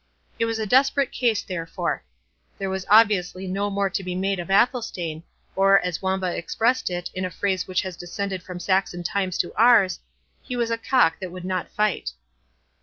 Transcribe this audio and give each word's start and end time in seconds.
It 0.39 0.45
was 0.45 0.57
a 0.57 0.65
desperate 0.65 1.11
case 1.11 1.43
therefore. 1.43 2.03
There 2.57 2.71
was 2.71 2.87
obviously 2.89 3.45
no 3.45 3.69
more 3.69 3.87
to 3.91 4.03
be 4.03 4.15
made 4.15 4.39
of 4.39 4.49
Athelstane; 4.49 5.21
or, 5.55 5.79
as 5.81 6.01
Wamba 6.01 6.35
expressed 6.35 6.89
it, 6.89 7.11
in 7.13 7.23
a 7.23 7.29
phrase 7.29 7.67
which 7.67 7.83
has 7.83 7.95
descended 7.97 8.41
from 8.41 8.59
Saxon 8.59 9.03
times 9.03 9.37
to 9.37 9.53
ours, 9.53 9.99
he 10.41 10.57
was 10.57 10.71
a 10.71 10.77
cock 10.79 11.19
that 11.19 11.31
would 11.31 11.45
not 11.45 11.69
fight. 11.69 12.13